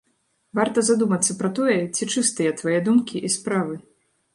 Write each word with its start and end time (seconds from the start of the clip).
Варта 0.59 0.83
задумацца 0.87 1.37
пра 1.43 1.53
тое, 1.61 1.77
ці 1.95 2.03
чыстыя 2.15 2.59
твае 2.63 2.79
думкі 2.89 3.27
і 3.27 3.37
справы. 3.41 3.83